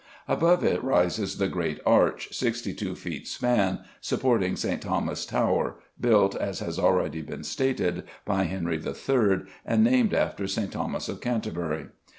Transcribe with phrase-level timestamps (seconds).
[0.27, 4.81] Above it rises the great arch, sixty two feet span, supporting St.
[4.81, 10.71] Thomas's Tower, built, as has already been stated, by Henry III., and named after St.
[10.71, 11.89] Thomas of Canterbury.